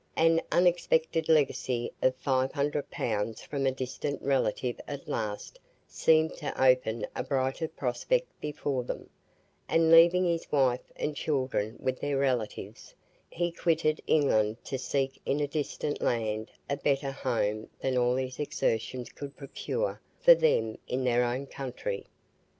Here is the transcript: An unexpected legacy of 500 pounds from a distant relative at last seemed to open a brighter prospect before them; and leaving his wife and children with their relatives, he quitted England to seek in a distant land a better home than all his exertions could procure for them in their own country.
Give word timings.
An 0.17 0.41
unexpected 0.51 1.29
legacy 1.29 1.93
of 2.01 2.15
500 2.15 2.89
pounds 2.89 3.43
from 3.43 3.67
a 3.67 3.71
distant 3.71 4.19
relative 4.23 4.81
at 4.87 5.07
last 5.07 5.59
seemed 5.87 6.33
to 6.37 6.59
open 6.59 7.05
a 7.15 7.21
brighter 7.23 7.67
prospect 7.67 8.25
before 8.41 8.83
them; 8.83 9.11
and 9.69 9.91
leaving 9.91 10.25
his 10.25 10.51
wife 10.51 10.91
and 10.95 11.15
children 11.15 11.75
with 11.79 11.99
their 11.99 12.17
relatives, 12.17 12.95
he 13.29 13.51
quitted 13.51 14.01
England 14.07 14.57
to 14.65 14.79
seek 14.79 15.21
in 15.23 15.39
a 15.39 15.47
distant 15.47 16.01
land 16.01 16.49
a 16.67 16.77
better 16.77 17.11
home 17.11 17.69
than 17.79 17.95
all 17.95 18.15
his 18.15 18.39
exertions 18.39 19.09
could 19.11 19.37
procure 19.37 20.01
for 20.19 20.33
them 20.33 20.79
in 20.87 21.03
their 21.03 21.23
own 21.23 21.45
country. 21.45 22.07